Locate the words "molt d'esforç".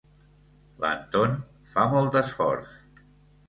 1.95-2.77